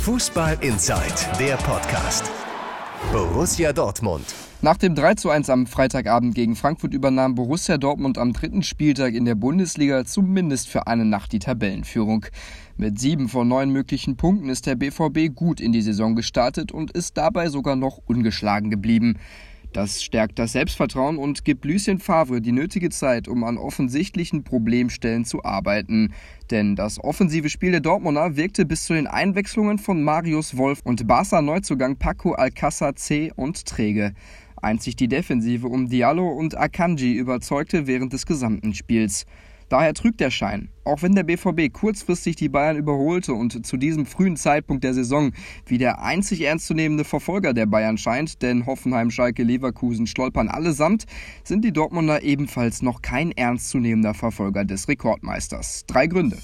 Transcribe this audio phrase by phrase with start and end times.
[0.00, 1.02] Fußball Inside,
[1.38, 2.30] der Podcast.
[3.12, 4.24] Borussia Dortmund.
[4.62, 9.34] Nach dem 3:1 am Freitagabend gegen Frankfurt übernahm Borussia Dortmund am dritten Spieltag in der
[9.34, 12.24] Bundesliga zumindest für eine Nacht die Tabellenführung.
[12.78, 16.92] Mit sieben von neun möglichen Punkten ist der BVB gut in die Saison gestartet und
[16.92, 19.18] ist dabei sogar noch ungeschlagen geblieben.
[19.72, 25.24] Das stärkt das Selbstvertrauen und gibt Lucien Favre die nötige Zeit, um an offensichtlichen Problemstellen
[25.24, 26.12] zu arbeiten.
[26.50, 31.06] Denn das offensive Spiel der Dortmunder wirkte bis zu den Einwechslungen von Marius Wolf und
[31.06, 34.12] Barca-Neuzugang Paco Alcázar zäh und träge.
[34.60, 39.24] Einzig die Defensive um Diallo und Akanji überzeugte während des gesamten Spiels.
[39.70, 40.68] Daher trügt der Schein.
[40.84, 45.30] Auch wenn der BVB kurzfristig die Bayern überholte und zu diesem frühen Zeitpunkt der Saison
[45.64, 51.06] wie der einzig ernstzunehmende Verfolger der Bayern scheint, denn Hoffenheim, Schalke, Leverkusen stolpern allesamt,
[51.44, 55.84] sind die Dortmunder ebenfalls noch kein ernstzunehmender Verfolger des Rekordmeisters.
[55.86, 56.38] Drei Gründe.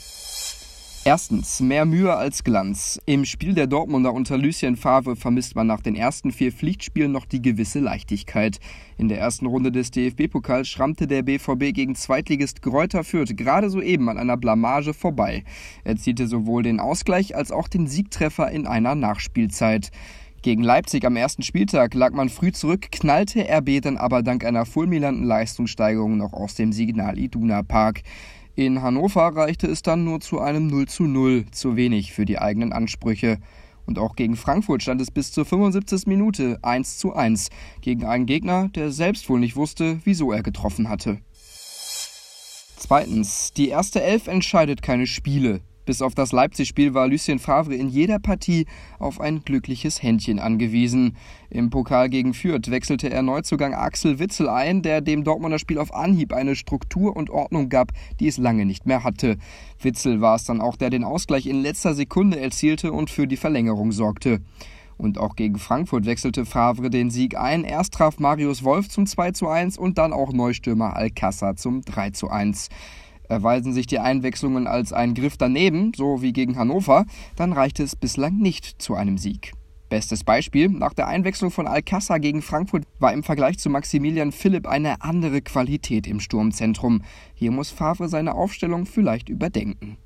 [1.06, 3.00] Erstens, mehr Mühe als Glanz.
[3.06, 7.26] Im Spiel der Dortmunder unter Lucien Favre vermisst man nach den ersten vier Pflichtspielen noch
[7.26, 8.58] die gewisse Leichtigkeit.
[8.98, 14.08] In der ersten Runde des DFB-Pokals schrammte der BVB gegen Zweitligist Gräuter Fürth gerade soeben
[14.08, 15.44] an einer Blamage vorbei.
[15.84, 19.92] Er erzielte sowohl den Ausgleich als auch den Siegtreffer in einer Nachspielzeit.
[20.42, 24.66] Gegen Leipzig am ersten Spieltag lag man früh zurück, knallte RB dann aber dank einer
[24.66, 28.02] fulminanten Leistungssteigerung noch aus dem Signal Iduna Park.
[28.58, 32.38] In Hannover reichte es dann nur zu einem 0 zu 0, zu wenig für die
[32.38, 33.36] eigenen Ansprüche.
[33.84, 36.06] Und auch gegen Frankfurt stand es bis zur 75.
[36.06, 37.50] Minute 1 zu 1
[37.82, 41.18] gegen einen Gegner, der selbst wohl nicht wusste, wieso er getroffen hatte.
[42.78, 45.60] Zweitens, die erste Elf entscheidet keine Spiele.
[45.86, 48.66] Bis auf das Leipzig-Spiel war Lucien Favre in jeder Partie
[48.98, 51.16] auf ein glückliches Händchen angewiesen.
[51.48, 55.94] Im Pokal gegen Fürth wechselte er Neuzugang Axel Witzel ein, der dem Dortmunder Spiel auf
[55.94, 59.38] Anhieb eine Struktur und Ordnung gab, die es lange nicht mehr hatte.
[59.80, 63.36] Witzel war es dann auch, der den Ausgleich in letzter Sekunde erzielte und für die
[63.36, 64.40] Verlängerung sorgte.
[64.98, 67.64] Und auch gegen Frankfurt wechselte Favre den Sieg ein.
[67.64, 72.10] Erst traf Marius Wolf zum 2 zu 1 und dann auch Neustürmer Alcázar zum 3
[72.10, 72.70] zu 1.
[73.28, 77.06] Erweisen sich die Einwechslungen als ein Griff daneben, so wie gegen Hannover,
[77.36, 79.52] dann reichte es bislang nicht zu einem Sieg.
[79.88, 84.66] Bestes Beispiel, nach der Einwechslung von Alcázar gegen Frankfurt war im Vergleich zu Maximilian Philipp
[84.66, 87.02] eine andere Qualität im Sturmzentrum.
[87.34, 89.96] Hier muss Favre seine Aufstellung vielleicht überdenken.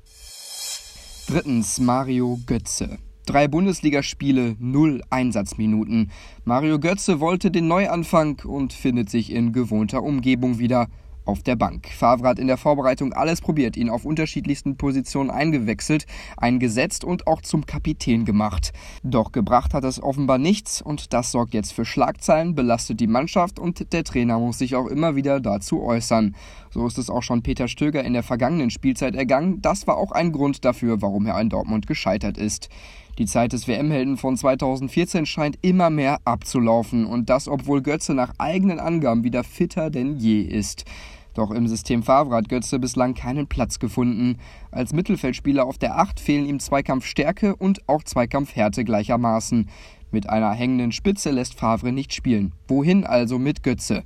[1.27, 2.99] Drittens Mario Götze.
[3.25, 6.11] Drei Bundesligaspiele, null Einsatzminuten.
[6.43, 10.87] Mario Götze wollte den Neuanfang und findet sich in gewohnter Umgebung wieder
[11.25, 11.87] auf der Bank.
[11.87, 16.05] Favre hat in der Vorbereitung alles probiert, ihn auf unterschiedlichsten Positionen eingewechselt,
[16.37, 18.73] eingesetzt und auch zum Kapitän gemacht.
[19.03, 23.59] Doch gebracht hat es offenbar nichts und das sorgt jetzt für Schlagzeilen, belastet die Mannschaft
[23.59, 26.35] und der Trainer muss sich auch immer wieder dazu äußern.
[26.71, 29.61] So ist es auch schon Peter Stöger in der vergangenen Spielzeit ergangen.
[29.61, 32.69] Das war auch ein Grund dafür, warum er in Dortmund gescheitert ist.
[33.17, 38.33] Die Zeit des WM-Helden von 2014 scheint immer mehr abzulaufen und das, obwohl Götze nach
[38.37, 40.85] eigenen Angaben wieder fitter denn je ist.
[41.33, 44.37] Doch im System Favre hat Götze bislang keinen Platz gefunden.
[44.71, 49.69] Als Mittelfeldspieler auf der Acht fehlen ihm Zweikampfstärke und auch Zweikampfhärte gleichermaßen.
[50.11, 52.53] Mit einer hängenden Spitze lässt Favre nicht spielen.
[52.67, 54.03] Wohin also mit Götze?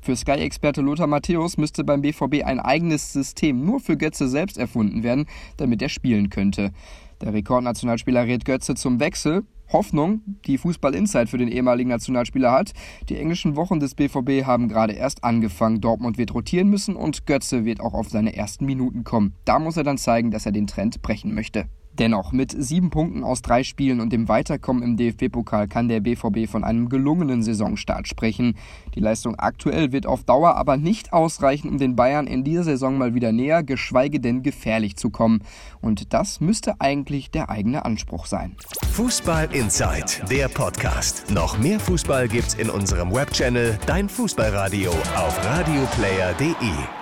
[0.00, 5.02] Für Sky-Experte Lothar Matthäus müsste beim BVB ein eigenes System nur für Götze selbst erfunden
[5.02, 5.26] werden,
[5.56, 6.70] damit er spielen könnte.
[7.20, 9.44] Der Rekordnationalspieler rät Götze zum Wechsel.
[9.70, 12.72] Hoffnung, die Fußball Insight für den ehemaligen Nationalspieler hat.
[13.08, 15.80] Die englischen Wochen des BVB haben gerade erst angefangen.
[15.80, 19.34] Dortmund wird rotieren müssen und Götze wird auch auf seine ersten Minuten kommen.
[19.44, 21.66] Da muss er dann zeigen, dass er den Trend brechen möchte.
[21.98, 26.48] Dennoch, mit sieben Punkten aus drei Spielen und dem Weiterkommen im DFB-Pokal kann der BVB
[26.48, 28.56] von einem gelungenen Saisonstart sprechen.
[28.94, 32.98] Die Leistung aktuell wird auf Dauer aber nicht ausreichen, um den Bayern in dieser Saison
[32.98, 35.42] mal wieder näher, geschweige denn gefährlich zu kommen.
[35.80, 38.56] Und das müsste eigentlich der eigene Anspruch sein.
[38.92, 41.30] Fußball Inside, der Podcast.
[41.32, 46.97] Noch mehr Fußball gibt's in unserem Webchannel Dein Fußballradio auf radioplayer.de.